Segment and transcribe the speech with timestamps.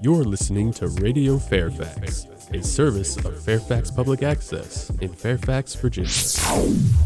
[0.00, 6.10] You're listening to Radio Fairfax, a service of Fairfax Public Access in Fairfax, Virginia.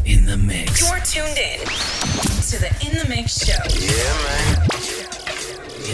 [0.05, 0.81] In the mix.
[0.81, 3.63] You're tuned in to the In the Mix show.
[3.79, 5.01] Yeah.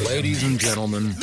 [0.08, 1.16] Ladies and gentlemen,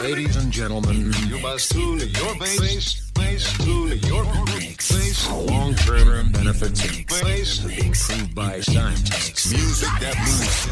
[0.00, 7.58] ladies and gentlemen, You must tune your bass, bass, tune your bass, long-term benefits bass,
[7.58, 9.52] have been proved by scientists.
[9.52, 10.64] music that moves.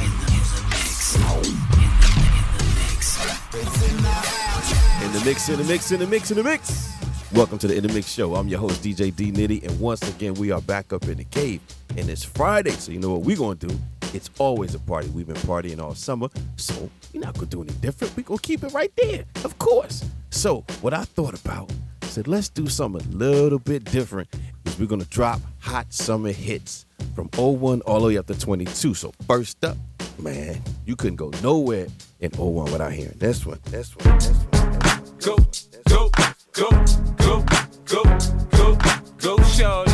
[3.22, 6.92] In the mix, in the mix, in the mix, in the mix.
[7.32, 8.34] Welcome to the In the Mix Show.
[8.34, 11.24] I'm your host, DJ D Nitty, and once again, we are back up in the
[11.24, 11.60] cave.
[11.96, 13.74] And it's Friday, so you know what we're gonna do?
[14.12, 15.08] It's always a party.
[15.08, 18.16] We've been partying all summer, so we're not gonna do any different.
[18.16, 20.04] We're gonna keep it right there, of course.
[20.30, 21.70] So, what I thought about,
[22.02, 24.28] I said, let's do something a little bit different.
[24.66, 28.94] Is we're gonna drop hot summer hits from 01 all the way up to 22.
[28.94, 29.76] So, first up,
[30.18, 31.86] man, you couldn't go nowhere
[32.20, 35.18] in 01 without hearing this one, this one, this one.
[35.18, 35.36] go,
[35.88, 36.10] go,
[36.52, 36.70] go,
[37.18, 37.44] go,
[37.86, 38.02] go,
[38.50, 38.76] go,
[39.18, 39.92] go, shorty.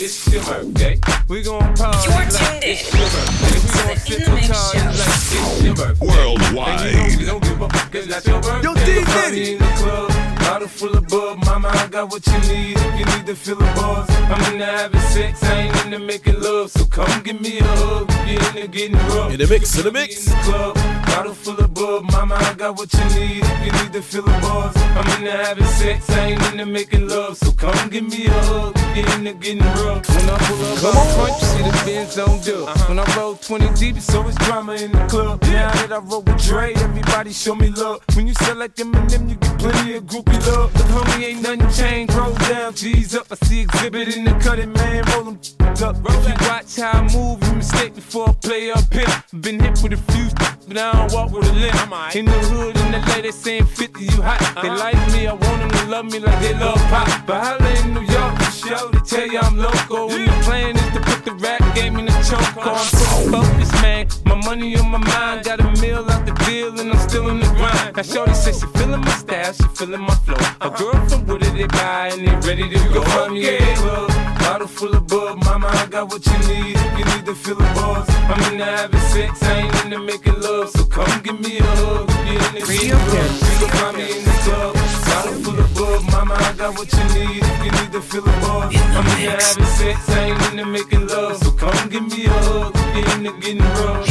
[0.00, 1.00] It's your birthday.
[1.28, 3.48] We gon' party You're like tuned in it's your birthday.
[3.48, 4.84] We gon' to sip the In the and party Show.
[4.84, 6.06] like it's your birthday.
[6.06, 6.80] Worldwide.
[6.94, 8.68] And you know we don't give a fuck 'cause that's your birthday.
[8.68, 10.17] Yo, D.
[10.48, 10.88] Go party Diddy.
[10.88, 10.98] in the club.
[10.98, 12.76] Bottle full of bub, mama, I got what you need.
[12.78, 16.40] If you need to feel the buzz, I'm into having sex, I ain't into making
[16.40, 16.70] love.
[16.70, 19.32] So come give me a hug, if you're into getting rough.
[19.32, 20.26] In the mix, in the mix.
[20.26, 23.42] In the club, bottle full of bub, mama, I got what you need.
[23.42, 27.08] If you need to feel the buzz, I'm into having sex, I ain't into making
[27.08, 27.36] love.
[27.36, 30.06] So come give me a hug, you're into getting rough.
[30.08, 32.88] When I pull up out front, you see the Benz on dub.
[32.88, 35.42] When I roll 20 deep, it's always drama in the club.
[35.42, 38.00] Now that I roll with Dre, everybody show me love.
[38.14, 40.72] When you sell like Eminem, you get plenty of groupie love.
[40.74, 43.26] The homie ain't nothing changed, roll down, G's up.
[43.32, 45.38] I see exhibit in the cutting, man, roll them
[45.82, 45.96] up.
[45.96, 49.06] If you watch how I move, you mistake before I play up here.
[49.40, 50.28] Been hit with a few,
[50.68, 52.16] but I don't walk with a limp.
[52.16, 54.40] In the hood, in the lady saying 50, you hot.
[54.62, 57.26] They like me, I want them to love me like they love pop.
[57.26, 60.10] But holla in New York, show, they tell you I'm local.
[60.10, 62.56] And the plan is to put the rap game in the choke.
[62.56, 64.06] I'm so focused, man.
[64.24, 67.40] My money on my mind, got a meal out the deal, and I'm still in
[67.40, 67.96] the grind.
[67.96, 70.36] Now, Shorty says she feeling my style, she feeling my flow.
[70.60, 73.02] A girl from Wooded, they buy, and they ready to go.
[73.02, 75.44] Find me in the club, bottle full of bub.
[75.44, 78.08] Mama, I got what you need if you need to feel the buzz.
[78.32, 80.70] I'm into having sex, I ain't into making love.
[80.70, 83.42] So come give me a hug if you're in the getting rough.
[83.50, 84.72] You can find me in the club,
[85.08, 85.68] bottle full of.
[86.12, 88.74] Mama, I got what you need if you need to feel the buzz.
[88.96, 91.36] I'm into having sex, I ain't into making love.
[91.42, 94.06] So come give me a hug if you're into getting rough.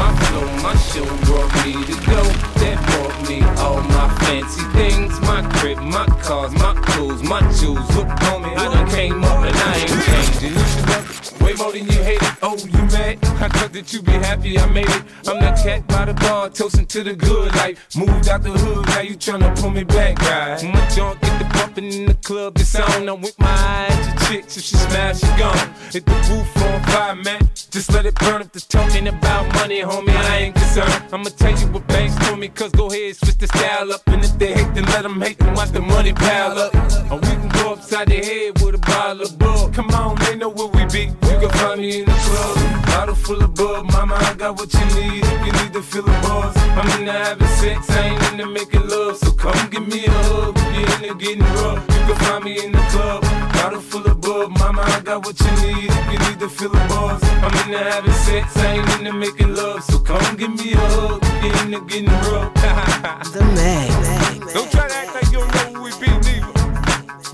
[0.00, 2.20] My flow, my show brought me to go.
[2.60, 2.85] That
[3.28, 5.20] me all my fancy things.
[5.20, 7.84] My crib, my cars, my clothes, my shoes.
[7.96, 10.52] Look on me, I done came up and I ain't changing.
[10.54, 12.34] You should love it way more than you hate it.
[12.42, 13.18] Oh, you mad?
[13.44, 15.02] I thought that you be happy I made it.
[15.26, 17.96] I'm that cat by the bar, toasting to the good life.
[17.96, 20.62] Moved out the hood, now you tryna pull me back, right?
[20.64, 23.08] My junk get the bumping in the club, the sound.
[23.08, 24.56] I'm with my eyes to chicks.
[24.56, 25.70] If she smash, she gone.
[25.92, 27.40] Hit the roof on fire, man.
[27.70, 30.16] Just let it burn if the talking about money, homie.
[30.16, 31.04] I ain't concerned.
[31.12, 34.02] I'ma tell you what banks told me, cause go ahead, switch the style up.
[34.06, 36.74] And if they hate, then let them hate, then watch the money pile up.
[37.10, 39.74] Or we can go upside the head with a bottle of bug.
[39.74, 41.04] Come on, they know where we be.
[41.28, 42.86] You can find me in the club.
[42.86, 45.24] Bottle full of bug, mama, I got what you need.
[45.24, 48.88] If you need to feel the buzz, I'm into having sex, I ain't into making
[48.88, 49.16] love.
[49.16, 51.82] So come give me a hug, if you're into getting rough.
[51.88, 53.22] You can find me in the club.
[53.52, 55.90] Bottle full of bug, mama, I got what you need.
[55.90, 59.54] If you need to feel the buzz, I'm into having sex, I ain't into making
[59.54, 59.82] love.
[59.84, 62.52] So come give me a hug, if you're into getting rough.
[63.32, 64.54] The Mix.
[64.54, 66.52] Don't try to act like you don't know who we be, neither.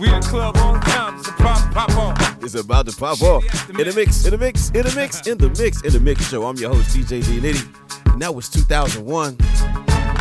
[0.01, 2.43] We in the club all the time, it's a pop, pop off.
[2.43, 3.71] It's about to pop off.
[3.71, 6.29] In the mix, in the mix, in the mix, in the mix, in the mix
[6.29, 6.45] show.
[6.45, 8.13] I'm your host, DJ D Nitty.
[8.13, 9.37] And that was 2001.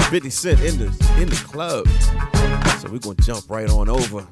[0.09, 0.85] 50 Cent in the
[1.19, 1.87] in the club.
[2.79, 4.27] So we're gonna jump right on over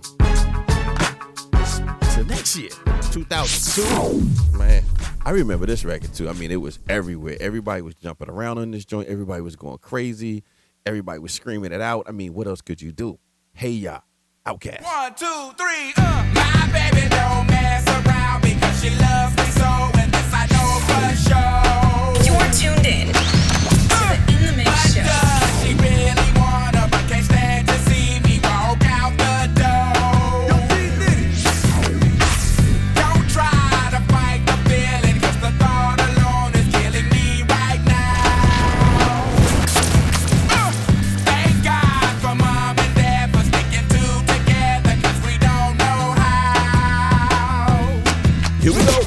[2.20, 2.70] to next year,
[3.12, 4.58] 2002.
[4.58, 4.84] Man,
[5.26, 6.28] I remember this record too.
[6.30, 7.38] I mean, it was everywhere.
[7.40, 9.08] Everybody was jumping around on this joint.
[9.08, 10.44] Everybody was going crazy.
[10.86, 12.06] Everybody was screaming it out.
[12.08, 13.20] I mean, what else could you do?
[13.54, 14.00] Hey ya,
[14.46, 14.84] OutKast.
[14.84, 16.26] One, two, three, uh.
[16.34, 21.16] My baby don't mess around because she loves me so, and this I know for
[21.24, 22.26] sure.
[22.26, 23.14] You're tuned in
[48.70, 48.99] Here we go.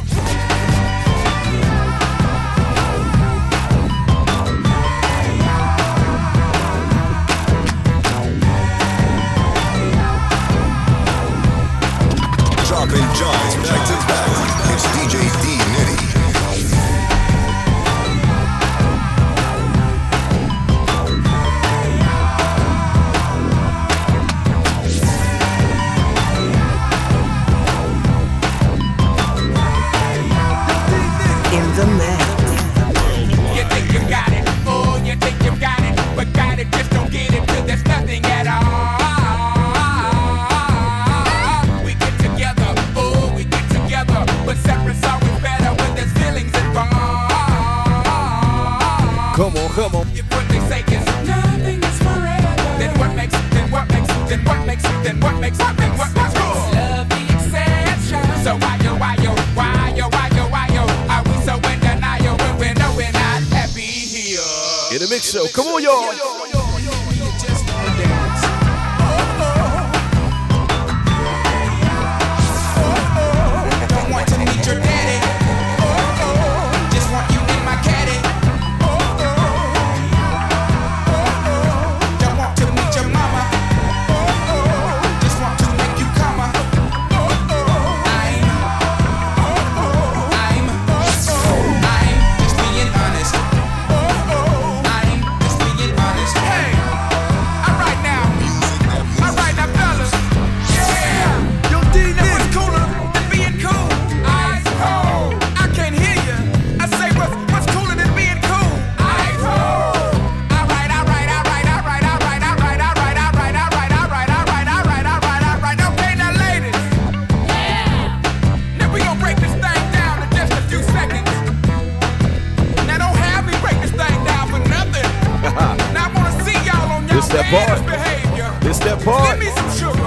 [52.82, 53.14] then what
[53.86, 55.91] makes, then what makes, then what makes,
[65.12, 65.46] mix show.
[65.48, 66.51] Come on, y'all.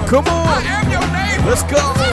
[0.06, 0.62] Come on.
[1.44, 2.05] Let's go.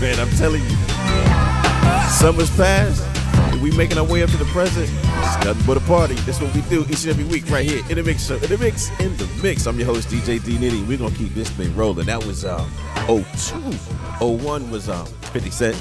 [0.00, 0.18] man.
[0.18, 0.76] I'm telling you.
[2.08, 3.04] Summer's past,
[3.52, 4.88] and we making our way up to the present.
[4.88, 6.14] It's nothing but a party.
[6.26, 8.36] That's what we do each and every week right here in the mix show.
[8.36, 9.66] In the mix, in the mix.
[9.66, 10.86] I'm your host, DJ D Nitty.
[10.88, 12.06] We're gonna keep this thing rolling.
[12.06, 12.70] That was um
[13.06, 13.22] 02.
[14.24, 15.76] 01 was um 50 Cent.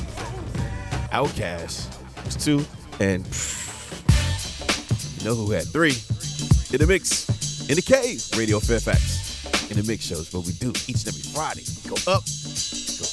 [1.11, 2.65] OutKast was two.
[2.99, 3.25] And
[5.17, 5.95] you know who had three?
[6.71, 9.71] In the mix, in the cave, Radio Fairfax.
[9.71, 11.63] In the mix shows, what we do each and every Friday.
[11.83, 12.23] We go up,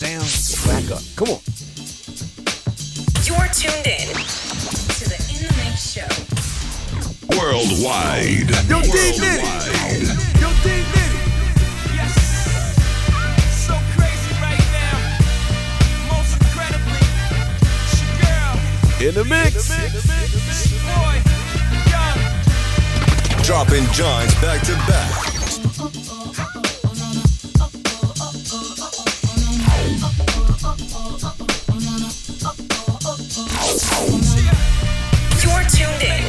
[0.06, 1.02] Back up!
[1.16, 1.40] Come on.
[3.26, 6.06] You're tuned in to the In the Mix show.
[7.36, 8.50] Worldwide.
[8.68, 8.86] Yo, D
[9.18, 9.42] Nitty.
[10.40, 11.16] Yo, D Nitty.
[19.08, 19.70] In the mix.
[19.70, 20.32] In the mix.
[23.44, 25.35] Dropping joints back to back.
[33.76, 36.22] You're tuned in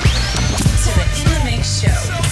[0.83, 2.27] to the In the Mix Show.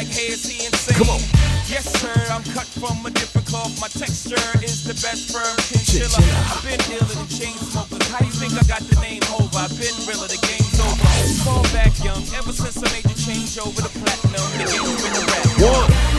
[0.00, 0.96] like, hey, is he insane?
[0.96, 1.20] Come on.
[1.68, 3.76] Yes, sir, I'm cut from a different cloth.
[3.80, 6.08] My texture is the best firm chinchilla.
[6.08, 6.56] chinchilla.
[6.56, 8.08] I've been dealing and chain smokers.
[8.08, 9.60] How you think I got the name over?
[9.60, 11.04] I've been realer, the game's over.
[11.44, 14.46] Fall back young, ever since I made the change over the platinum.
[14.56, 15.44] The game's been a rap.
[15.68, 16.09] One.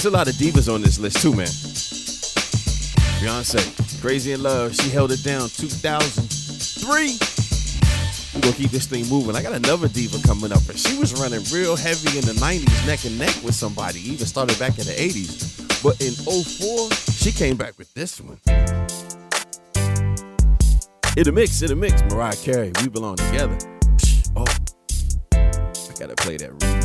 [0.00, 1.44] There's a lot of divas on this list too, man.
[3.20, 3.60] Beyonce,
[4.00, 7.18] Crazy in Love, she held it down 2003.
[8.32, 9.36] We're gonna keep this thing moving.
[9.36, 12.86] I got another diva coming up, and she was running real heavy in the 90s,
[12.86, 15.82] neck and neck with somebody, even started back in the 80s.
[15.82, 18.40] But in 04, she came back with this one.
[21.18, 23.58] In a mix, in a mix, Mariah Carey, we belong together.
[24.34, 24.46] Oh,
[25.34, 26.79] I gotta play that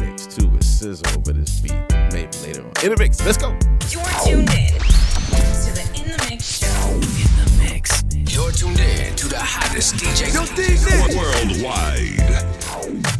[0.75, 1.72] sizzle over this beat.
[2.12, 2.72] Maybe later on.
[2.84, 3.58] In the mix, let's go.
[3.89, 6.91] You're tuned in to the In the Mix show.
[6.91, 7.00] In
[7.39, 8.03] the mix.
[8.36, 11.15] You're tuned in to the hottest DJ, DJ.
[11.15, 13.14] worldwide.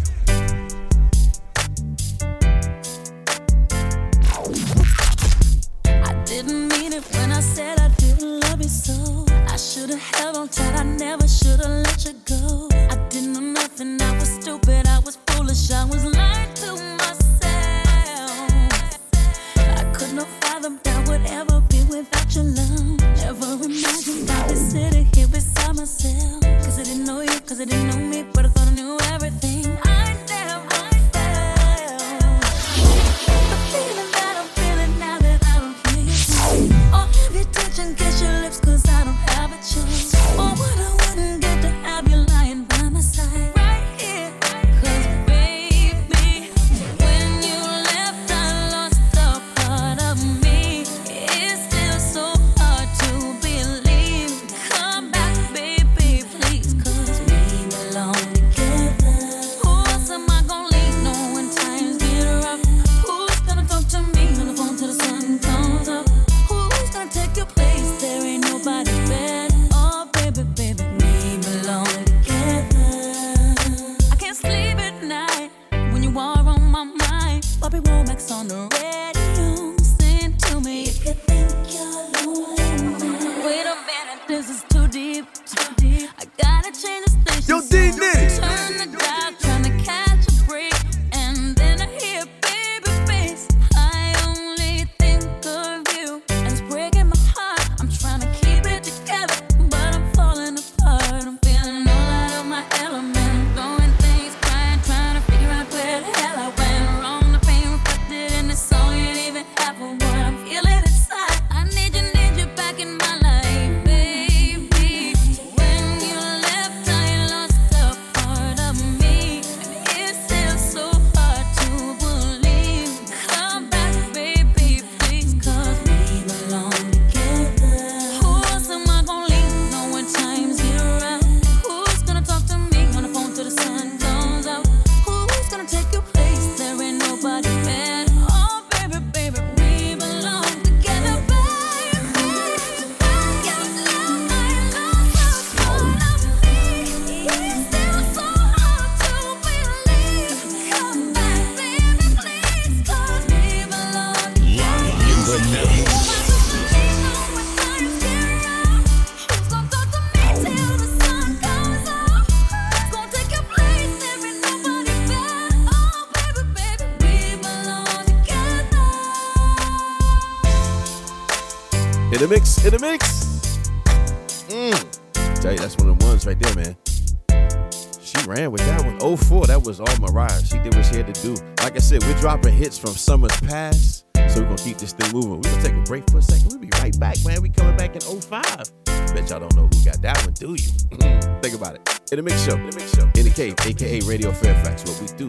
[194.15, 195.27] Radio Fairfax, what we do.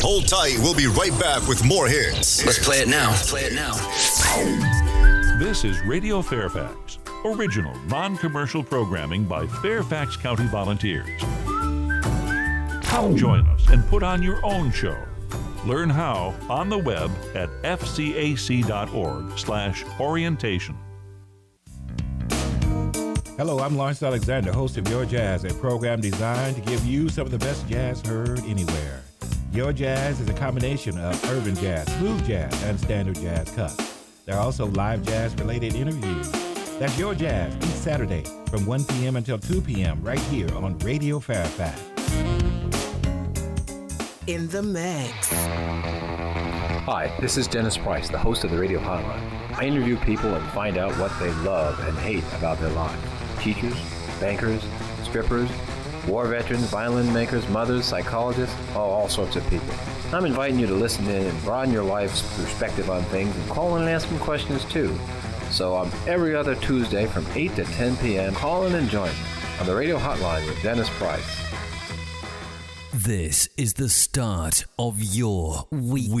[0.00, 0.56] Hold tight.
[0.60, 2.42] We'll be right back with more hits.
[2.46, 3.10] Let's play it now.
[3.10, 3.74] Let's play it now.
[5.38, 11.20] This is Radio Fairfax, original non commercial programming by Fairfax County volunteers.
[12.82, 14.96] Come join us and put on your own show.
[15.66, 20.78] Learn how on the web at fcac.org slash orientation.
[23.40, 27.24] Hello, I'm Lawrence Alexander, host of Your Jazz, a program designed to give you some
[27.24, 29.02] of the best jazz heard anywhere.
[29.50, 34.04] Your Jazz is a combination of urban jazz, smooth jazz, and standard jazz cuts.
[34.26, 36.30] There are also live jazz related interviews.
[36.78, 39.16] That's Your Jazz each Saturday from 1 p.m.
[39.16, 40.02] until 2 p.m.
[40.02, 41.80] right here on Radio Fairfax.
[44.26, 45.32] In the mix.
[46.84, 49.56] Hi, this is Dennis Price, the host of the Radio Hotline.
[49.56, 53.19] I interview people and find out what they love and hate about their lives.
[53.40, 53.74] Teachers,
[54.20, 54.62] bankers,
[55.02, 55.50] strippers,
[56.06, 59.74] war veterans, violin makers, mothers, psychologists, oh, all sorts of people.
[60.12, 63.76] I'm inviting you to listen in and broaden your life's perspective on things and call
[63.76, 64.96] in and ask some questions too.
[65.50, 69.16] So on every other Tuesday from 8 to 10 p.m., call in and join me
[69.60, 71.50] on the radio hotline with Dennis Price.
[72.92, 76.12] This is the start of your week-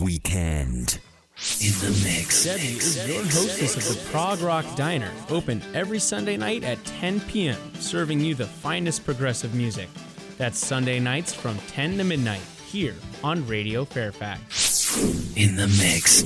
[0.00, 0.98] weekend.
[1.36, 2.44] In the mix.
[2.44, 7.20] Debbie is your hostess of the Prog Rock Diner, open every Sunday night at 10
[7.22, 9.88] p.m., serving you the finest progressive music.
[10.38, 12.94] That's Sunday nights from 10 to midnight here
[13.24, 14.96] on Radio Fairfax.
[15.36, 16.22] In the mix.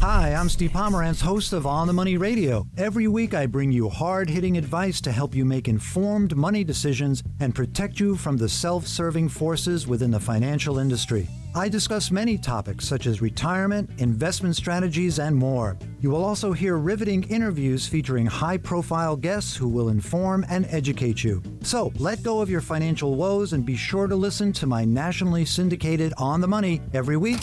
[0.00, 2.68] Hi, I'm Steve Pomerantz, host of On the Money Radio.
[2.76, 7.24] Every week I bring you hard hitting advice to help you make informed money decisions
[7.40, 11.28] and protect you from the self serving forces within the financial industry.
[11.54, 15.78] I discuss many topics such as retirement, investment strategies, and more.
[16.00, 21.22] You will also hear riveting interviews featuring high profile guests who will inform and educate
[21.22, 21.42] you.
[21.62, 25.44] So let go of your financial woes and be sure to listen to my nationally
[25.44, 27.40] syndicated On the Money every week.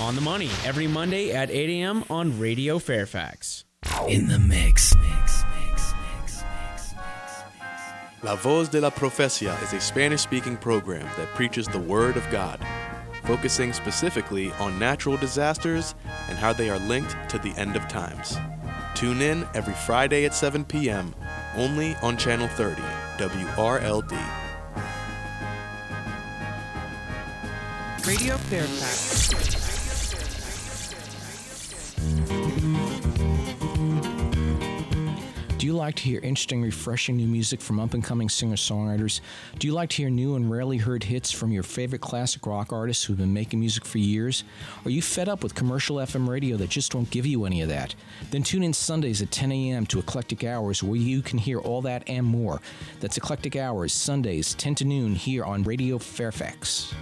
[0.00, 2.04] On the Money, every Monday at 8 a.m.
[2.10, 3.64] on Radio Fairfax.
[4.08, 4.94] In the mix.
[8.24, 12.26] La Voz de la Profecia is a Spanish speaking program that preaches the Word of
[12.30, 12.58] God,
[13.24, 15.94] focusing specifically on natural disasters
[16.28, 18.36] and how they are linked to the end of times.
[18.94, 21.14] Tune in every Friday at 7 p.m.
[21.56, 22.80] only on Channel 30,
[23.18, 24.12] WRLD.
[28.06, 29.64] Radio Fairfax.
[35.64, 39.22] Do you like to hear interesting, refreshing new music from up and coming singer songwriters?
[39.58, 42.70] Do you like to hear new and rarely heard hits from your favorite classic rock
[42.70, 44.44] artists who've been making music for years?
[44.84, 47.70] Are you fed up with commercial FM radio that just won't give you any of
[47.70, 47.94] that?
[48.30, 49.86] Then tune in Sundays at 10 a.m.
[49.86, 52.60] to Eclectic Hours where you can hear all that and more.
[53.00, 56.92] That's Eclectic Hours, Sundays, 10 to noon here on Radio Fairfax.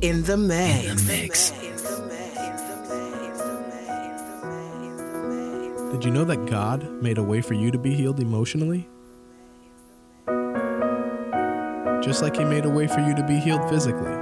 [0.00, 0.90] In the mix.
[0.90, 1.75] In the mix.
[5.92, 8.88] Did you know that God made a way for you to be healed emotionally?
[12.02, 14.12] Just like He made a way for you to be healed physically.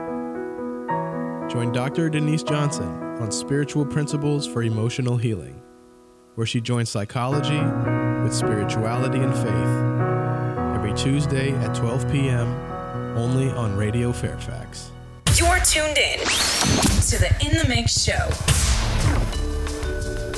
[1.50, 2.10] Join Dr.
[2.10, 2.86] Denise Johnson
[3.20, 5.60] on Spiritual Principles for Emotional Healing,
[6.34, 7.60] where she joins psychology
[8.22, 12.48] with spirituality and faith every Tuesday at 12 p.m.
[13.16, 14.90] only on Radio Fairfax.
[15.36, 18.63] You're tuned in to the In the Mix show.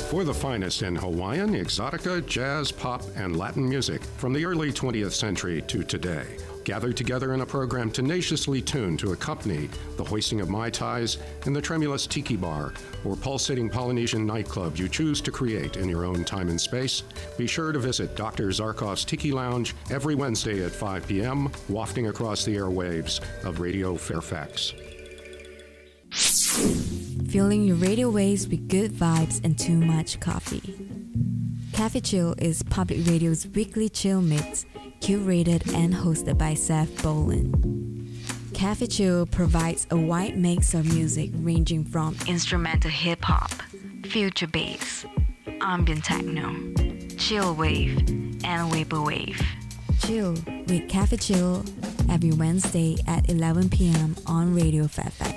[0.09, 5.11] For the finest in Hawaiian, exotica, jazz, pop, and Latin music from the early 20th
[5.11, 6.37] century to today.
[6.63, 11.51] Gathered together in a program tenaciously tuned to accompany the hoisting of Mai Tais in
[11.51, 12.71] the tremulous tiki bar
[13.03, 17.03] or pulsating Polynesian nightclub you choose to create in your own time and space,
[17.37, 18.47] be sure to visit Dr.
[18.47, 24.73] Zarkov's Tiki Lounge every Wednesday at 5 p.m., wafting across the airwaves of Radio Fairfax.
[27.29, 30.61] Filling your radio waves with good vibes and too much coffee.
[31.73, 34.65] Cafe Chill is public radio's weekly chill mix,
[35.01, 37.53] curated and hosted by Seth Bolin.
[38.53, 43.51] Cafe Chill provides a wide mix of music ranging from instrumental hip hop,
[44.05, 45.05] future bass,
[45.61, 46.55] ambient techno,
[47.17, 49.43] chill wave, and vaporwave.
[49.99, 50.31] Chill
[50.67, 51.65] with Cafe Chill
[52.09, 54.15] every Wednesday at 11 p.m.
[54.25, 55.36] on Radio Fairfax.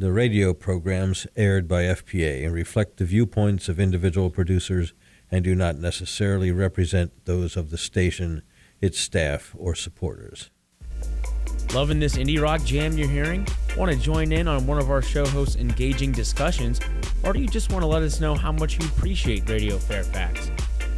[0.00, 4.94] The radio programs aired by FPA reflect the viewpoints of individual producers
[5.28, 8.42] and do not necessarily represent those of the station,
[8.80, 10.50] its staff, or supporters.
[11.74, 13.44] Loving this indie rock jam you're hearing?
[13.76, 16.78] Want to join in on one of our show hosts' engaging discussions?
[17.24, 20.52] Or do you just want to let us know how much you appreciate Radio Fairfax?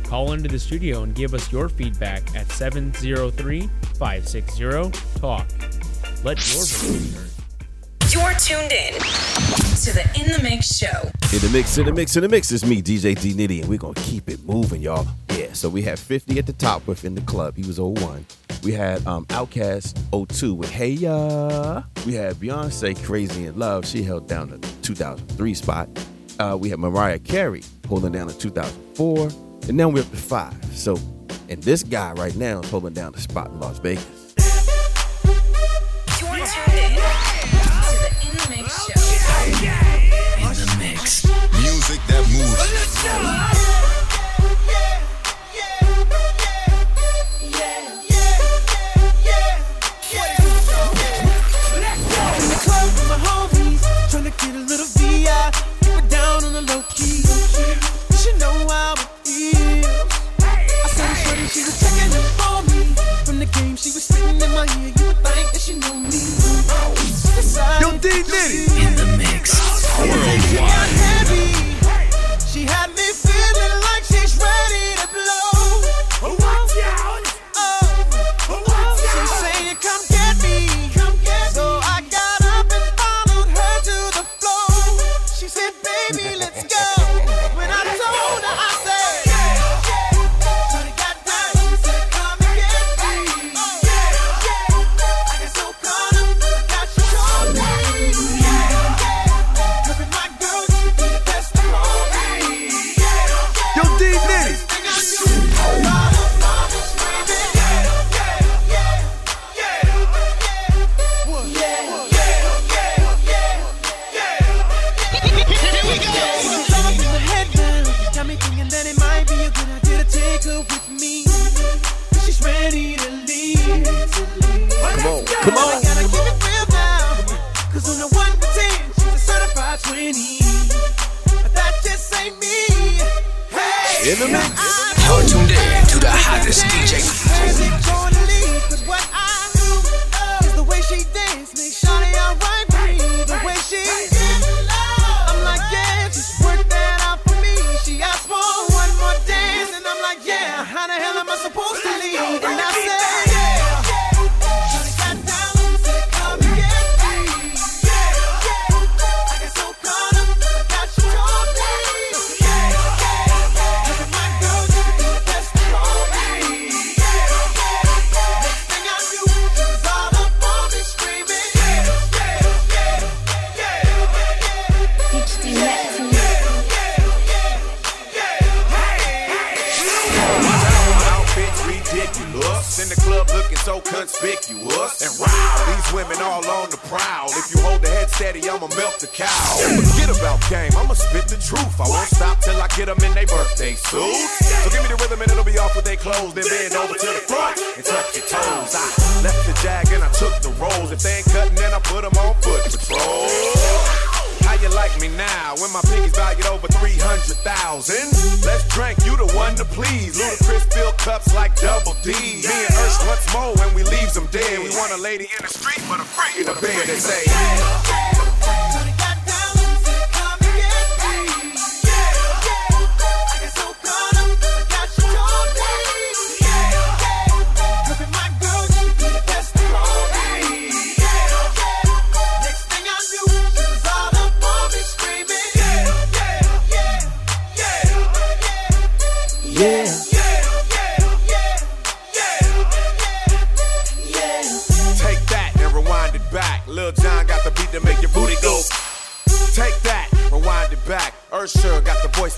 [0.05, 3.63] Call into the studio and give us your feedback at 703
[3.95, 5.47] 560 TALK.
[6.23, 7.30] Let your voice be heard.
[8.13, 10.89] You're tuned in to the In the Mix show.
[11.33, 13.69] In the mix, in the mix, in the mix is me, DJ D Nitty, and
[13.69, 15.07] we're gonna keep it moving, y'all.
[15.37, 17.57] Yeah, so we had 50 at the top within the club.
[17.57, 18.27] He was 01.
[18.65, 19.97] We had um OutKast
[20.29, 21.85] 02 with Hey Ya.
[22.05, 23.87] We had Beyonce Crazy in Love.
[23.87, 25.89] She held down the 2003 spot.
[26.41, 29.29] Uh, we had Mariah Carey holding down the 2004.
[29.69, 30.65] And now we're up to five.
[30.73, 30.99] So,
[31.49, 34.20] and this guy right now is holding down the spot in Las Vegas.
[43.09, 43.60] Moves.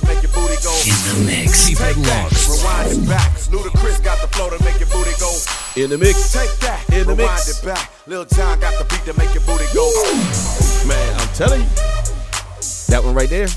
[0.07, 0.73] Make your booty go.
[0.85, 1.69] In the mix.
[1.69, 3.33] Keep Take it that, rewind it back.
[3.53, 5.31] Ludacris got the flow to make your booty go.
[5.77, 6.33] In the mix.
[6.33, 7.63] Take that, In the rewind mix.
[7.63, 7.91] it back.
[8.07, 9.85] Lil Jon got the beat to make your booty go.
[10.89, 11.69] Man, I'm telling you.
[12.89, 13.49] That one right there.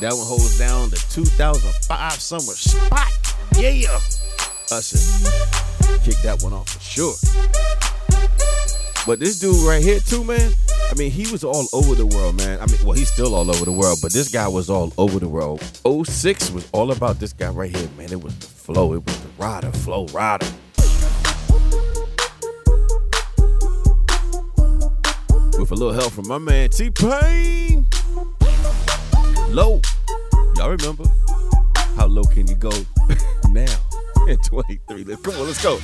[0.00, 3.12] That one holds down the 2005 summer spot.
[3.56, 3.98] Yeah.
[4.70, 4.98] Usher.
[6.04, 7.14] Kick that one off for sure.
[9.04, 10.52] But this dude right here too, man.
[10.90, 12.60] I mean, he was all over the world, man.
[12.60, 15.18] I mean, well, he's still all over the world, but this guy was all over
[15.18, 15.60] the world.
[15.84, 18.12] 06 was all about this guy right here, man.
[18.12, 20.52] It was the flow, it was the rider, Flo Rida.
[25.58, 27.86] With a little help from my man T Pain.
[29.48, 29.80] Low.
[30.56, 31.04] Y'all remember?
[31.96, 32.70] How low can you go
[33.48, 33.74] now
[34.28, 35.04] in 23?
[35.04, 35.78] Let's come on, let's go.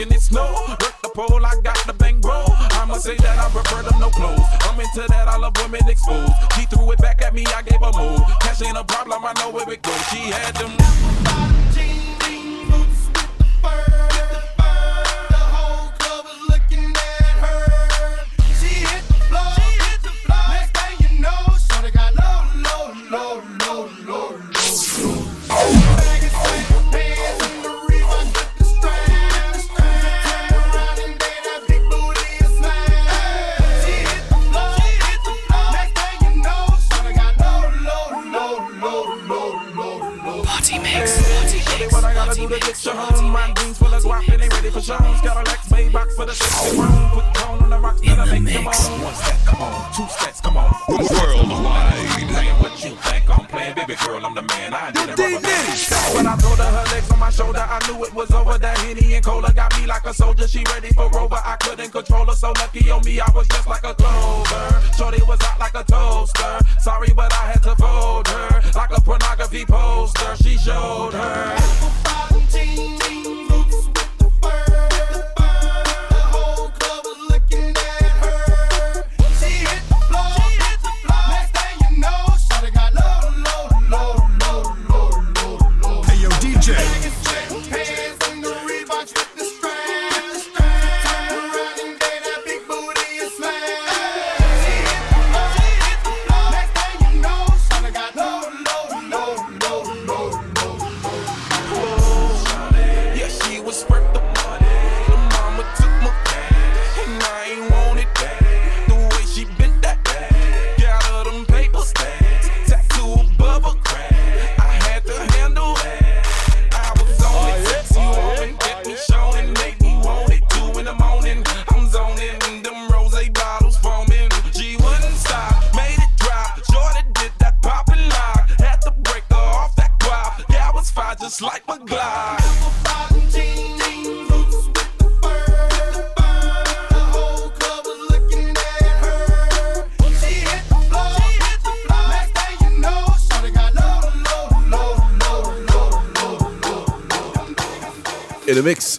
[0.00, 0.52] Making it snow.
[0.68, 2.44] Work the pole, I got the bang bro.
[2.72, 4.40] I'ma say that I prefer them no clothes.
[4.62, 6.32] I'm into that, I love women exposed.
[6.54, 8.20] She threw it back at me, I gave her move.
[8.40, 10.02] Cash ain't a problem, I know where it goes.
[10.08, 10.72] She had them.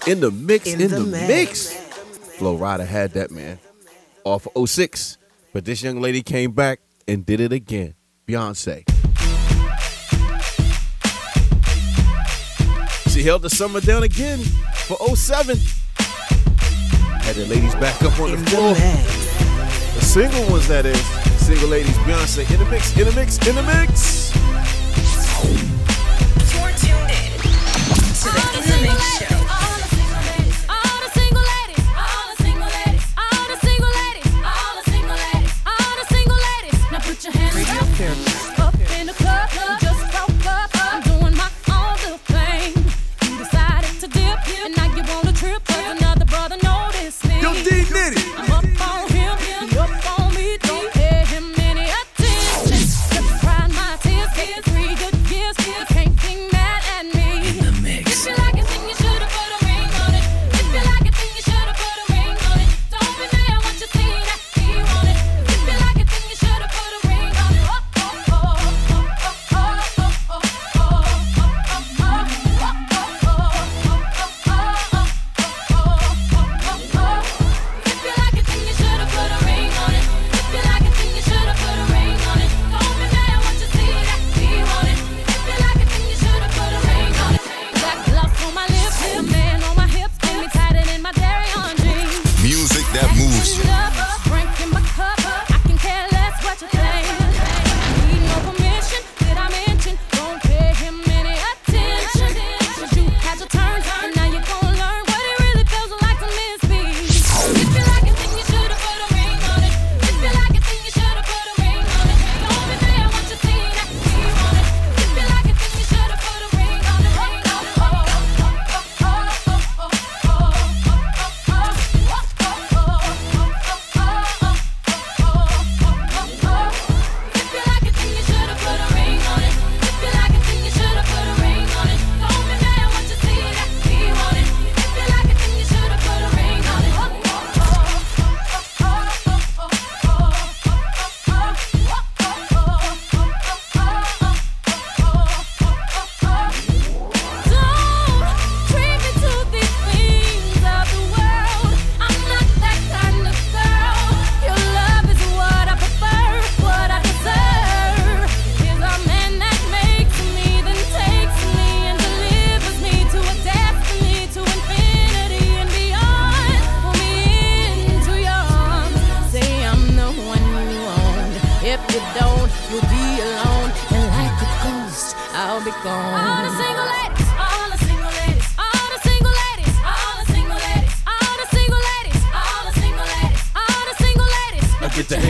[0.08, 1.74] In the mix, in the mix, in, In the, the mix.
[2.38, 3.60] Flo Rida had that man
[4.24, 5.18] off of 06.
[5.54, 7.94] But this young lady came back and did it again.
[8.28, 8.84] Beyonce.
[13.12, 15.58] She held the summer down again for 07.
[17.22, 18.74] Had the ladies back up on the floor.
[18.74, 21.00] The single ones, that is.
[21.46, 24.34] Single ladies, Beyonce in the mix, in the mix, in the mix.
[26.54, 27.32] You're tuned in
[28.18, 29.31] to the In the Mix Show.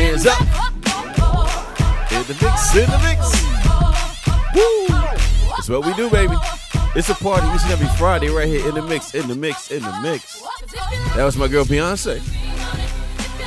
[0.02, 0.42] Hands up.
[2.12, 3.22] In the mix, in the mix.
[4.56, 4.88] Woo!
[5.56, 6.36] That's what we do, baby.
[6.96, 9.72] It's a party each and every Friday right here in the mix, in the mix,
[9.72, 10.42] in the mix.
[11.16, 12.20] That was my girl Beyonce.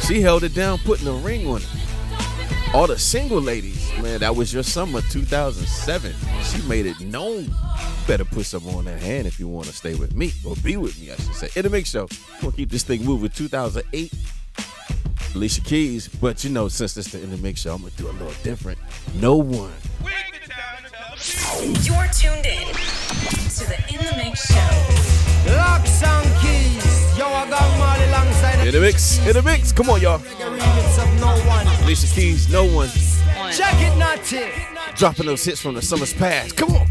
[0.06, 1.68] She held it down, putting a ring on it.
[2.72, 6.12] All the single ladies, man, that was your summer 2007.
[6.42, 7.50] She made it known.
[8.06, 10.76] Better put something on that hand if you want to stay with me, or be
[10.76, 11.48] with me, I should say.
[11.56, 12.08] In the mix show,
[12.42, 13.30] we'll keep this thing moving.
[13.30, 14.12] 2008,
[15.34, 18.08] Alicia Keys, but you know, since it's the in the mix show, I'm gonna do
[18.08, 18.78] a little different.
[19.20, 19.72] No one.
[21.82, 25.54] You're tuned in to the In the Mix Show.
[25.56, 27.18] Locks and keys.
[27.18, 29.72] Yo, I got Marley alongside In the mix, in the mix.
[29.72, 30.18] Come on, y'all.
[30.18, 31.66] remix no one.
[31.84, 32.88] Alicia Keys, no one.
[33.52, 34.50] Check it, not Natty.
[34.96, 36.56] Dropping those hits from the summer's past.
[36.56, 36.86] Come on.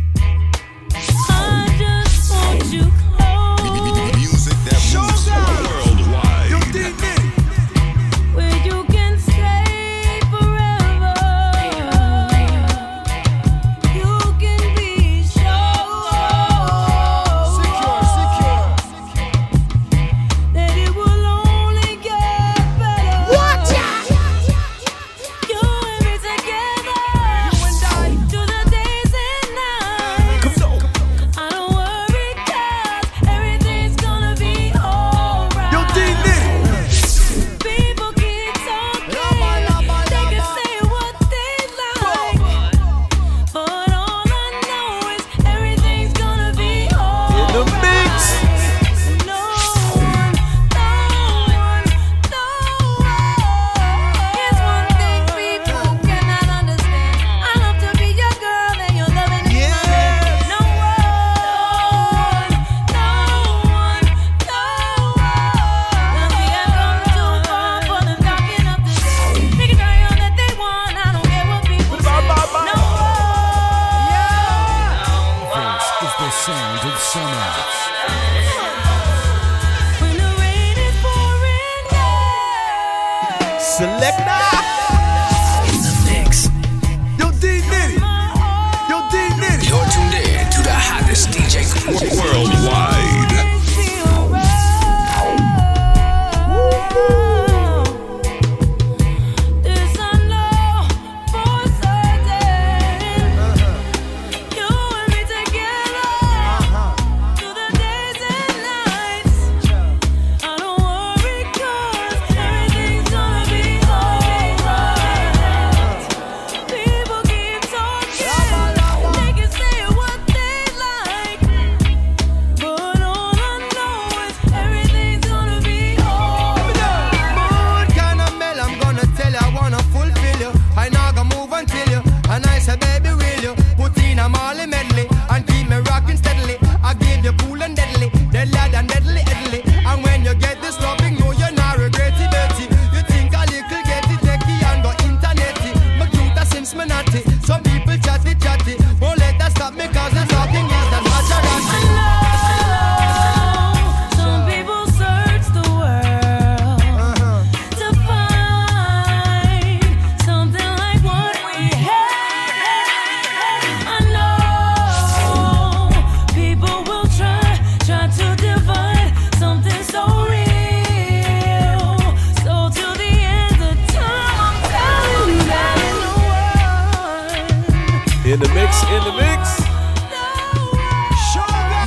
[178.91, 179.59] In the mix.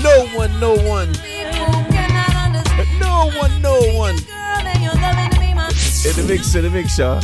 [0.02, 1.12] No one, no one.
[3.00, 4.16] No one, no one.
[6.06, 7.20] In the mix, in the mix, y'all.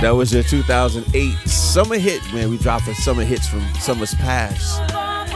[0.00, 2.50] That was your 2008 summer hit, man.
[2.50, 4.78] We dropped summer hits from summer's past.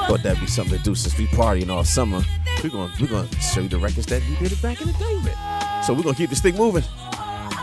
[0.09, 2.23] Thought that'd be something to do since we partying all summer.
[2.63, 4.93] We're gonna we're gonna show you the records that we did it back in the
[4.95, 5.85] day with.
[5.87, 6.85] So we're gonna keep this thing moving.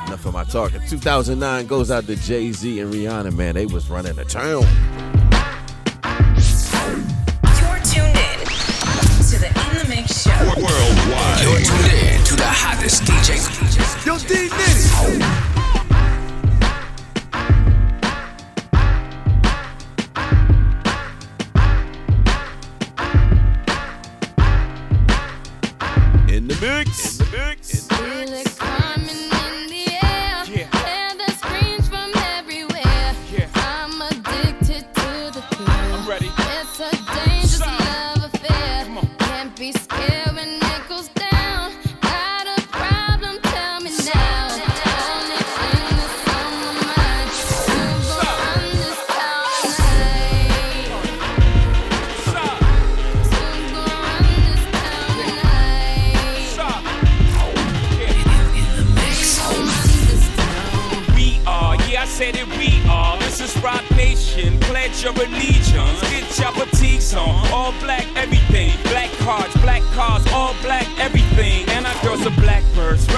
[0.08, 0.82] Enough of my talking.
[0.88, 3.56] 2009 goes out to Jay Z and Rihanna, man.
[3.56, 5.15] They was running the town.
[14.06, 14.45] Yo, D-Nitty.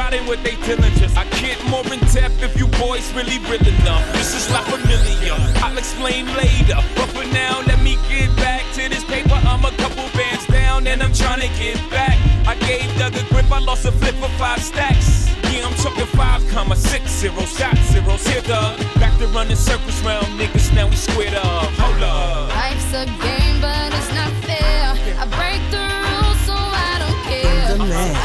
[0.10, 1.16] nodding with they diligence.
[1.18, 4.05] I get more in depth if you boys really real enough.
[4.14, 5.36] This is not familiar.
[5.64, 6.80] I'll explain later.
[6.95, 9.39] But for now, let me get back to this paper.
[9.51, 12.18] I'm a couple bands down and I'm trying to get back.
[12.47, 15.28] I gave Doug a grip, I lost a flip for five stacks.
[15.51, 18.80] Yeah, I'm talking five comma six zero shot zeros here, Doug.
[19.01, 21.70] Back to running circles round niggas, now we squared up.
[21.82, 22.55] Hold up.
[22.55, 24.95] Life's a game, but it's not fair.
[25.20, 28.16] I break the rules, so I don't care.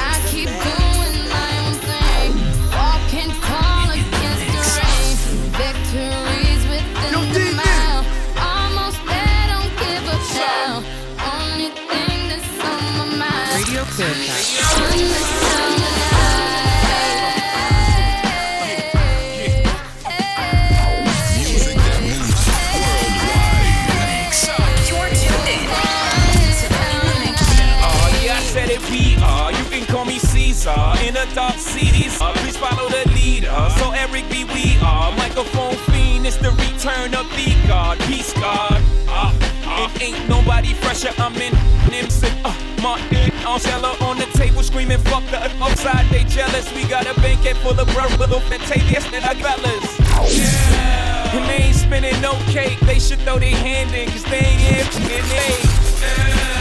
[31.26, 32.20] the dark cities.
[32.20, 33.48] Uh, please follow the leader.
[33.50, 36.26] Uh, so Eric B, we are microphone fiend.
[36.26, 38.80] It's the return of the God, peace God.
[39.08, 39.32] Uh,
[39.66, 39.90] uh.
[39.94, 41.12] It ain't nobody fresher.
[41.18, 41.52] I'm in
[41.90, 42.32] Nimson.
[42.44, 46.06] Uh, Martin Ancello on the table screaming, fuck the outside.
[46.10, 46.72] They jealous.
[46.74, 50.34] We got a banquet full of brother little Fentavious and I fellas.
[50.34, 51.36] Yeah.
[51.36, 52.80] And they ain't spinning no cake.
[52.80, 55.81] They should throw their hand in, cause they ain't empty.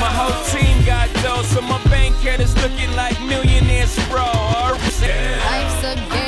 [0.01, 4.25] My whole team got dough, so my bank account is looking like millionaires, bro.
[4.25, 6.20] Life's a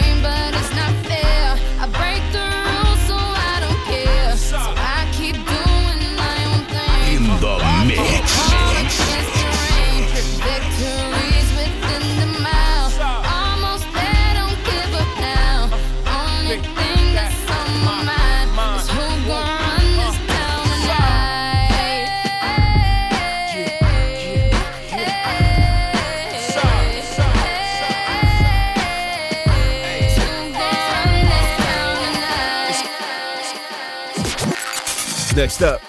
[35.36, 35.82] Next up?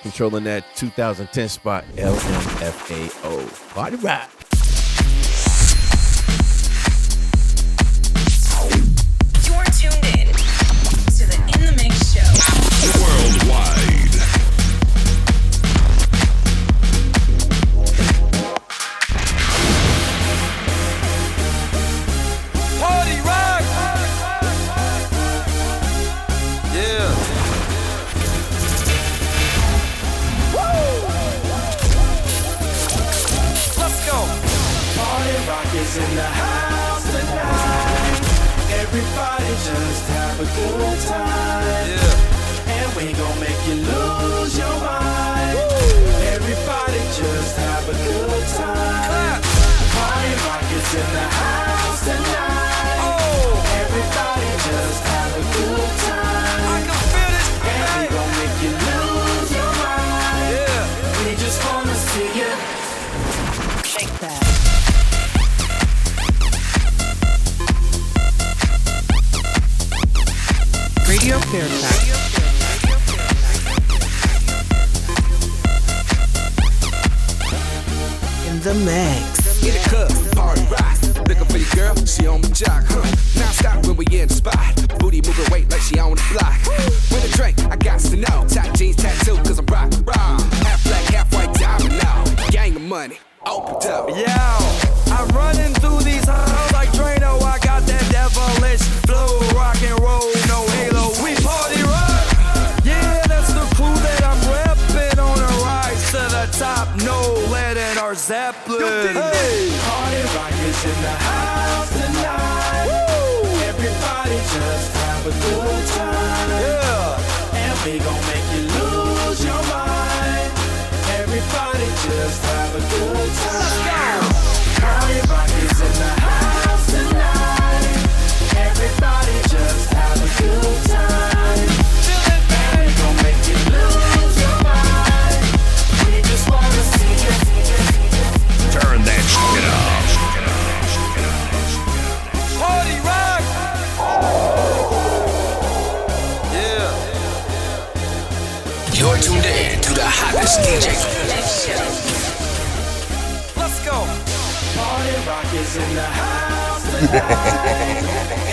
[0.00, 3.74] Controlling that 2010 spot, LMFAO.
[3.74, 4.39] Party rock.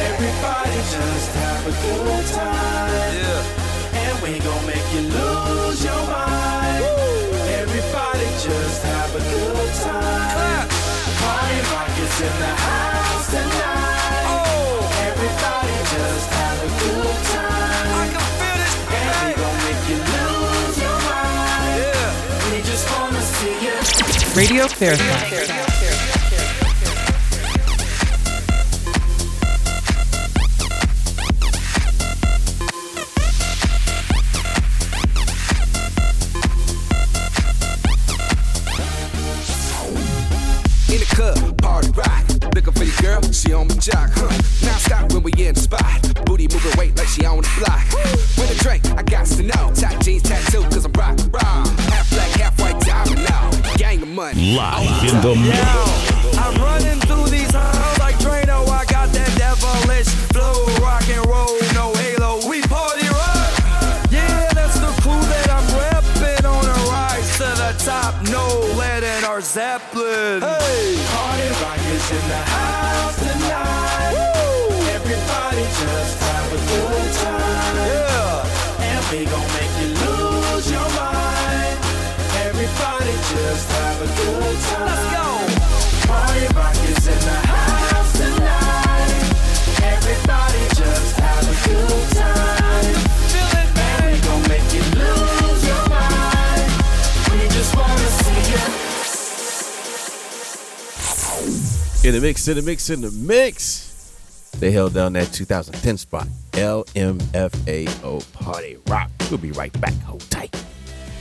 [0.08, 3.14] Everybody just have a good time.
[3.14, 4.01] Yeah.
[4.01, 6.82] And we gon' make you lose your mind.
[6.82, 7.38] Woo.
[7.53, 10.34] Everybody just have a good time.
[10.34, 10.74] Clap.
[11.22, 14.26] Party rock is in the house tonight.
[14.26, 14.89] Oh.
[15.05, 17.93] Everybody just have a good time.
[17.93, 18.66] I can feel.
[18.97, 21.78] And we gon' make you lose your mind.
[21.78, 22.10] Yeah.
[22.49, 23.78] We just wanna see you.
[24.34, 25.57] Radio Fairfax.
[41.18, 42.24] Club, party rock.
[42.53, 44.11] Looking for your girl, she on my jock.
[44.13, 44.30] Huh.
[44.61, 45.97] Now stop when we in the spot.
[46.26, 47.86] Booty moving weight like she on the block.
[48.38, 49.74] With a drink, I got to know.
[49.74, 51.65] Tight jeans, tattoo, cause I'm rock, raw.
[51.89, 53.49] Half black, half white, diamond now.
[53.78, 54.55] Gang of money.
[54.55, 56.38] Live in the mix.
[56.38, 58.70] I'm running through these halls like Drano.
[58.70, 61.57] I got that devilish flow, rock and roll,
[69.48, 70.41] Zeppelin.
[70.41, 74.12] Hey, party rock is in the house tonight.
[74.91, 77.76] Everybody just have a good time.
[77.88, 81.80] Yeah, and we gon' make you lose your mind.
[82.43, 84.84] Everybody just have a good time.
[84.84, 85.28] Let's go.
[86.12, 86.76] Party rock
[102.08, 104.51] In the mix, in the mix, in the mix.
[104.62, 106.30] They held down that 2010 spot.
[106.53, 109.12] LMFAO Party Rock.
[109.30, 109.93] We'll be right back.
[110.03, 110.55] Hold tight.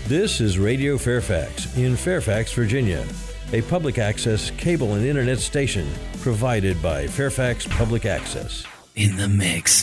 [0.07, 3.05] This is Radio Fairfax in Fairfax, Virginia,
[3.53, 5.89] a public access cable and internet station
[6.21, 8.65] provided by Fairfax Public Access.
[8.95, 9.83] In the mix.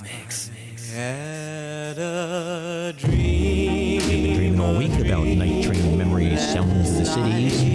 [0.93, 3.99] Had a dream.
[4.10, 7.72] You've been all week about night train memories, sounds of the cities.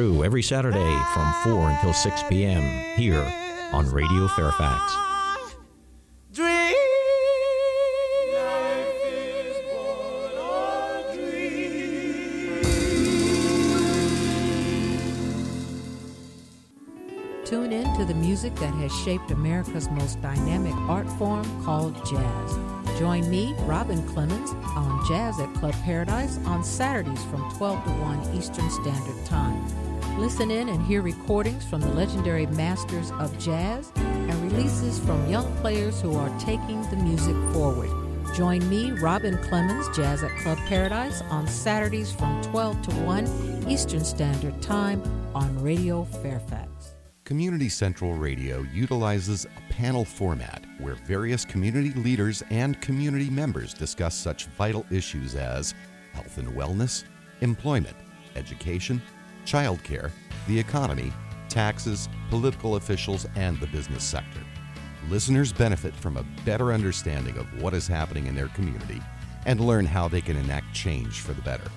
[0.00, 2.62] True every Saturday from 4 until 6 p.m.
[2.96, 3.22] here
[3.70, 4.96] on Radio Fairfax.
[17.44, 22.98] Tune in to the music that has shaped America's most dynamic art form called jazz.
[22.98, 28.34] Join me, Robin Clemens, on Jazz at Club Paradise on Saturdays from 12 to 1
[28.34, 29.89] Eastern Standard Time.
[30.18, 35.50] Listen in and hear recordings from the legendary masters of jazz and releases from young
[35.56, 37.90] players who are taking the music forward.
[38.34, 44.04] Join me, Robin Clemens, Jazz at Club Paradise on Saturdays from 12 to 1 Eastern
[44.04, 45.02] Standard Time
[45.34, 46.94] on Radio Fairfax.
[47.24, 54.14] Community Central Radio utilizes a panel format where various community leaders and community members discuss
[54.14, 55.74] such vital issues as
[56.12, 57.04] health and wellness,
[57.40, 57.96] employment,
[58.36, 59.00] education,
[59.50, 60.10] childcare,
[60.46, 61.12] the economy,
[61.48, 64.40] taxes, political officials, and the business sector.
[65.08, 69.02] Listeners benefit from a better understanding of what is happening in their community
[69.46, 71.68] and learn how they can enact change for the better.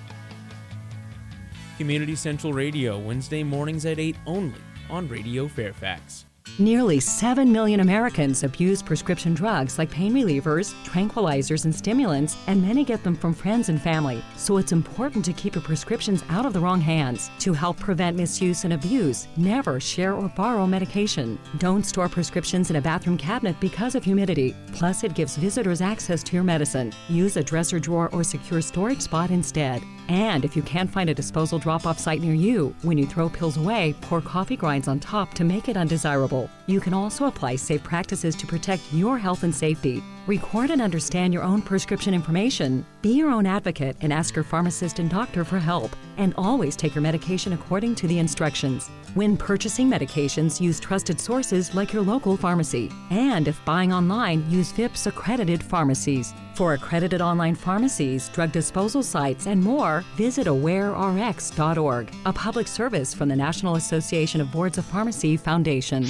[1.76, 6.26] Community Central Radio, Wednesday mornings at 8 only on Radio Fairfax.
[6.60, 12.84] Nearly 7 million Americans abuse prescription drugs like pain relievers, tranquilizers, and stimulants, and many
[12.84, 14.22] get them from friends and family.
[14.36, 17.28] So it's important to keep your prescriptions out of the wrong hands.
[17.40, 21.40] To help prevent misuse and abuse, never share or borrow medication.
[21.58, 24.54] Don't store prescriptions in a bathroom cabinet because of humidity.
[24.74, 26.92] Plus, it gives visitors access to your medicine.
[27.08, 29.82] Use a dresser drawer or secure storage spot instead.
[30.08, 33.28] And if you can't find a disposal drop off site near you, when you throw
[33.28, 36.50] pills away, pour coffee grinds on top to make it undesirable.
[36.66, 40.02] You can also apply safe practices to protect your health and safety.
[40.26, 42.84] Record and understand your own prescription information.
[43.02, 45.94] Be your own advocate and ask your pharmacist and doctor for help.
[46.16, 48.90] And always take your medication according to the instructions.
[49.14, 52.90] When purchasing medications, use trusted sources like your local pharmacy.
[53.10, 56.34] And if buying online, use VIPPS accredited pharmacies.
[56.54, 63.28] For accredited online pharmacies, drug disposal sites, and more, visit awarerx.org, a public service from
[63.28, 66.02] the National Association of Boards of Pharmacy Foundation.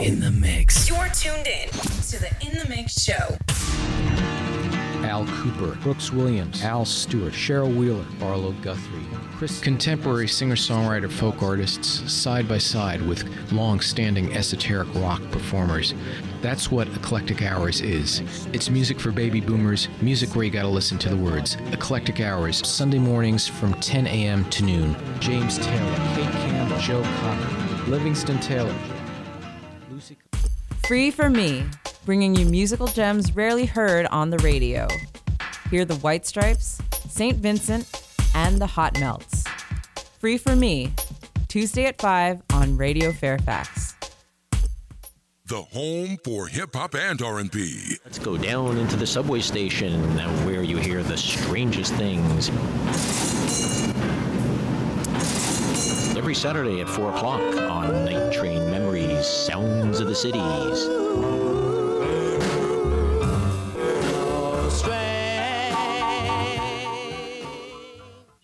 [0.00, 0.88] In the mix.
[0.88, 3.36] You're tuned in to the In the Mix show.
[5.04, 9.13] Al Kooper, Brooks Williams, Al Stewart, Cheryl Wheeler, Arlo Guthrie, Chris.
[9.60, 15.92] Contemporary singer songwriter folk artists side by side with long standing esoteric rock performers.
[16.40, 18.22] That's what Eclectic Hours is.
[18.52, 21.56] It's music for baby boomers, music where you gotta listen to the words.
[21.72, 24.48] Eclectic Hours, Sunday mornings from 10 a.m.
[24.50, 24.96] to noon.
[25.18, 28.74] James Taylor, Kate Campbell, Joe Cocker, Livingston Taylor.
[29.90, 30.16] Lucy.
[30.86, 31.64] Free for Me,
[32.06, 34.86] bringing you musical gems rarely heard on the radio.
[35.70, 37.36] Hear the White Stripes, St.
[37.36, 38.03] Vincent,
[38.34, 39.44] and the Hot Melts.
[40.18, 40.92] Free for me,
[41.48, 43.94] Tuesday at 5 on Radio Fairfax.
[45.46, 47.98] The home for hip hop and R&B.
[48.02, 50.00] Let's go down into the subway station
[50.46, 52.48] where you hear the strangest things.
[56.16, 60.86] Every Saturday at 4 o'clock on Night Train Memories Sounds of the Cities.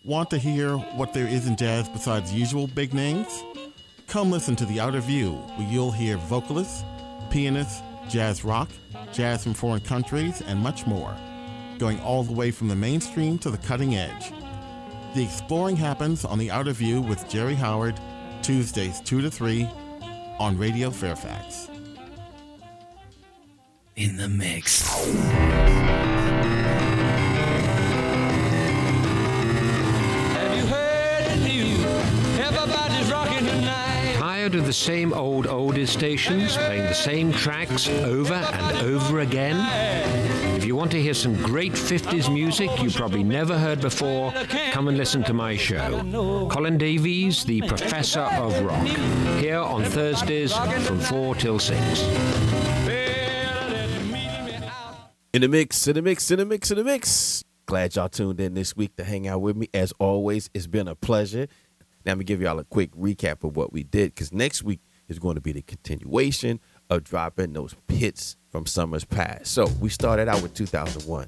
[0.03, 3.43] Want to hear what there is in jazz besides usual big names?
[4.07, 6.83] Come listen to The Outer View, where you'll hear vocalists,
[7.29, 8.67] pianists, jazz rock,
[9.13, 11.15] jazz from foreign countries, and much more,
[11.77, 14.33] going all the way from the mainstream to the cutting edge.
[15.13, 17.99] The exploring happens on The Outer View with Jerry Howard,
[18.41, 19.69] Tuesdays 2 to 3
[20.39, 21.69] on Radio Fairfax.
[23.95, 24.81] In the mix.
[34.71, 39.57] The same old oldies stations playing the same tracks over and over again?
[40.55, 44.31] If you want to hear some great 50s music you probably never heard before,
[44.71, 46.47] come and listen to my show.
[46.49, 48.87] Colin Davies, the Professor of Rock,
[49.41, 50.53] here on Thursdays
[50.87, 52.01] from 4 till 6.
[55.33, 57.43] In the mix, in the mix, in the mix, in the mix.
[57.65, 59.67] Glad y'all tuned in this week to hang out with me.
[59.73, 61.47] As always, it's been a pleasure.
[62.05, 64.79] Now, let me give y'all a quick recap of what we did because next week
[65.07, 69.47] is going to be the continuation of dropping those hits from summers past.
[69.47, 71.27] So, we started out with 2001.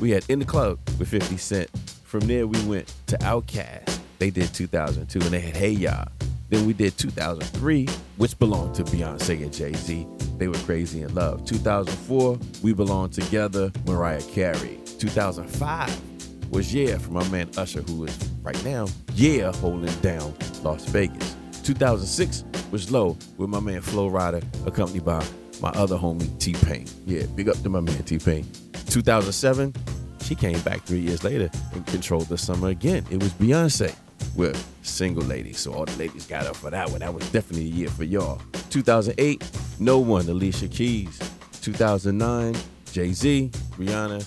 [0.00, 1.70] We had In the Club with 50 Cent.
[2.04, 3.98] From there, we went to Outkast.
[4.18, 6.04] They did 2002 and they had Hey Ya.
[6.48, 10.06] Then we did 2003, which belonged to Beyonce and Jay Z.
[10.36, 11.46] They were crazy in love.
[11.46, 14.78] 2004, We Belong Together, Mariah Carey.
[14.98, 16.11] 2005
[16.52, 21.34] was Yeah from my man Usher, who is right now, Yeah, holding down Las Vegas.
[21.64, 25.24] 2006 was Low with my man Flo Rida, accompanied by
[25.60, 26.86] my other homie T Pain.
[27.06, 28.46] Yeah, big up to my man T Pain.
[28.86, 29.72] 2007,
[30.20, 33.04] she came back three years later and controlled the summer again.
[33.10, 33.94] It was Beyonce
[34.36, 35.58] with Single Ladies.
[35.58, 37.00] So all the ladies got up for that one.
[37.00, 38.40] That was definitely a year for y'all.
[38.70, 41.18] 2008, No One, Alicia Keys.
[41.62, 42.56] 2009,
[42.90, 44.26] Jay Z, Rihanna,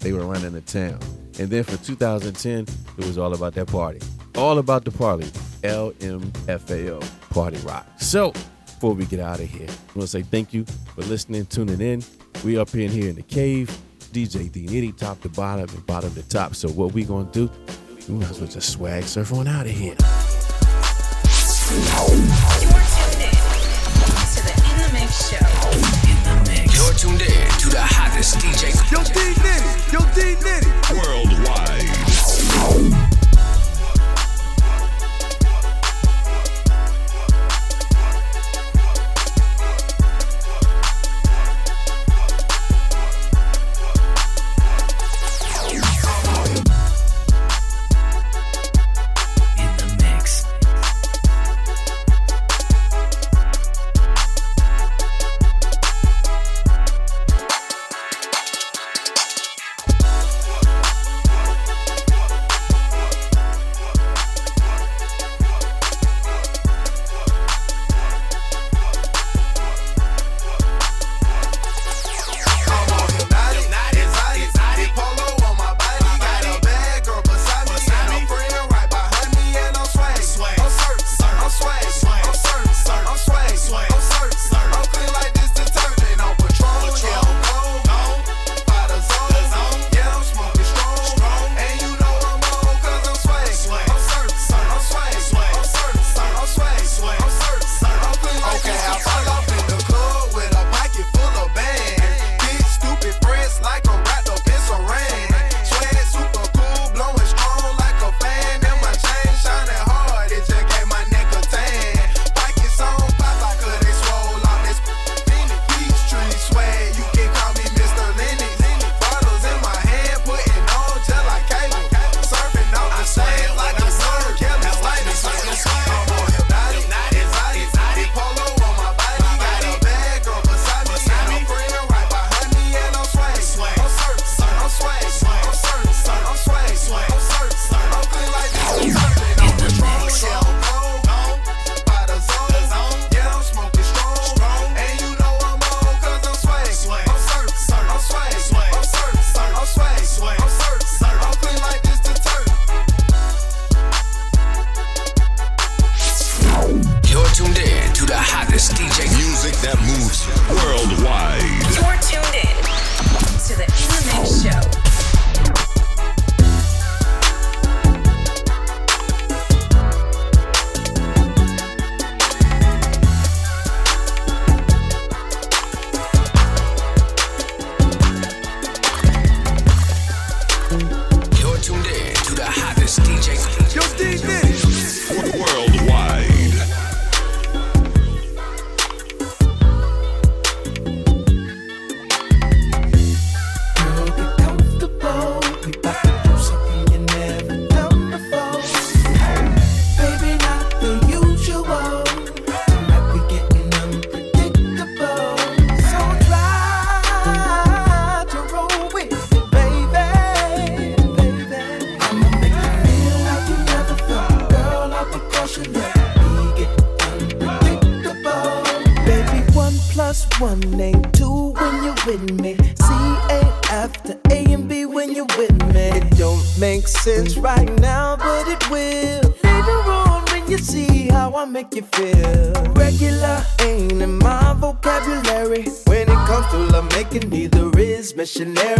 [0.00, 0.98] they were running the town.
[1.38, 2.66] And then for 2010,
[2.96, 4.00] it was all about that party.
[4.36, 5.26] All about the party.
[5.62, 7.86] LMFAO, Party Rock.
[7.98, 8.32] So,
[8.64, 10.64] before we get out of here, I want to say thank you
[10.94, 12.02] for listening, tuning in.
[12.44, 13.68] We up in here in the cave.
[14.12, 16.54] DJ D Nitty, top to bottom and bottom to top.
[16.54, 17.50] So, what we going to do,
[18.08, 19.96] we might as well just swag surf on out of here.
[21.66, 21.84] You're
[22.96, 23.30] tuned in
[24.32, 25.44] to the In the Mix Show.
[26.72, 28.72] You're tuned in to the hottest DJ.
[28.90, 29.45] Yo, D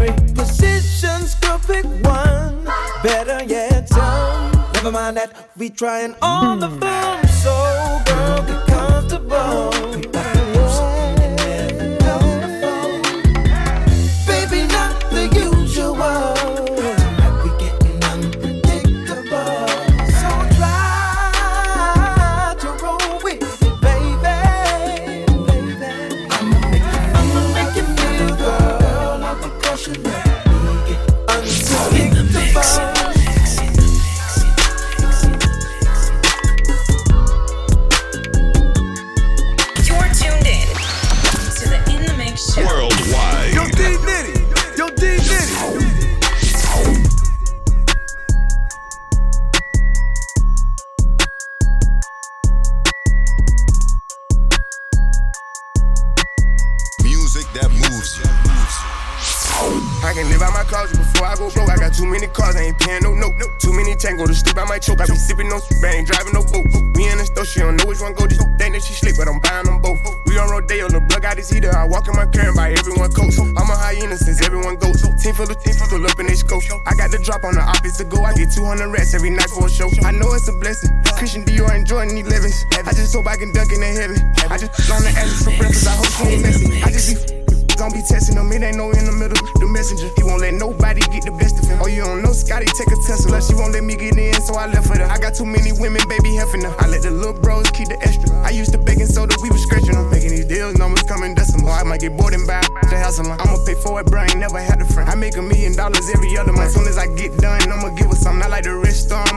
[0.06, 0.34] missionary.
[0.34, 2.64] Positions, girl, pick one.
[3.02, 4.52] Better yet, some.
[4.74, 7.26] Never mind that, we trying all the fun.
[7.28, 9.75] So, girl, get comfortable.
[78.90, 79.35] Rats every night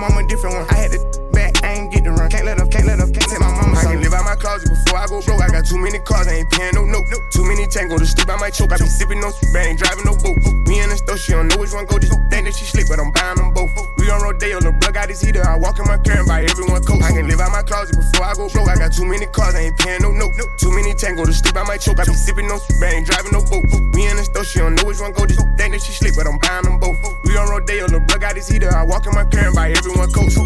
[0.01, 0.65] rich I'm a different one.
[0.69, 0.99] I had to
[1.31, 2.29] back, I ain't get the run.
[2.29, 3.77] Can't let up, can't let up, can't take my mama.
[3.77, 5.41] I can't live out my closet before I go broke.
[5.41, 7.05] I got too many cars, I ain't paying no note.
[7.31, 8.71] Too many tango to sleep, I might choke.
[8.71, 10.37] I be sipping no I ain't driving no boat.
[10.67, 11.99] Me in the store, she don't know which one go.
[11.99, 13.71] Just think that she sleep, but I'm buying them both.
[14.09, 15.45] We on Rodeo, the plug out his heater.
[15.45, 17.05] I walk in my car and buy everyone coats.
[17.05, 18.65] I can live out my closet before I go broke.
[18.65, 20.33] I got too many cars, I ain't paying no note.
[20.57, 22.01] Too many tango to sleep, I might choke.
[22.01, 23.69] I be sipping no soup, I ain't driving no boat.
[23.93, 25.29] Me in the store, she don't know which one go.
[25.29, 26.97] Just think that she sleep, but I'm buying them both.
[27.21, 28.73] We on Rodeo, the plug out his heater.
[28.73, 30.41] I walk in my car and buy everyone coats.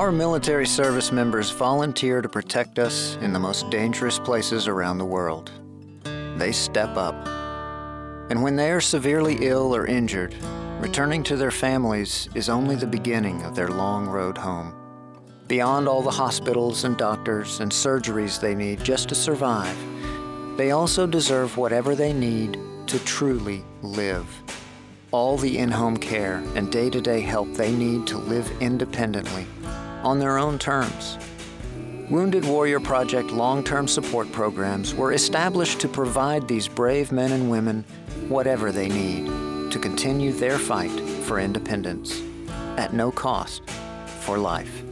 [0.00, 5.04] Our military service members volunteer to protect us in the most dangerous places around the
[5.04, 5.52] world.
[6.38, 7.14] They step up.
[8.30, 10.34] And when they are severely ill or injured,
[10.78, 14.74] returning to their families is only the beginning of their long road home.
[15.48, 19.76] Beyond all the hospitals and doctors and surgeries they need just to survive,
[20.56, 24.26] they also deserve whatever they need to truly live.
[25.10, 29.46] All the in home care and day to day help they need to live independently
[30.02, 31.18] on their own terms.
[32.10, 37.50] Wounded Warrior Project long term support programs were established to provide these brave men and
[37.50, 37.84] women
[38.28, 40.90] whatever they need to continue their fight
[41.24, 42.20] for independence
[42.76, 43.62] at no cost
[44.22, 44.82] for life.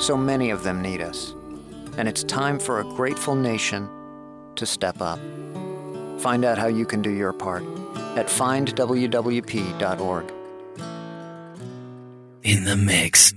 [0.00, 1.34] So many of them need us,
[1.98, 3.88] and it's time for a grateful nation
[4.56, 5.18] to step up.
[6.18, 7.62] Find out how you can do your part
[8.16, 10.32] at findwwp.org.
[12.42, 13.34] In the mix.